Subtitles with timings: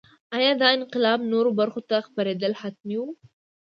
[0.35, 3.09] ایا دا انقلاب نورو برخو ته خپرېدل حتمي وو.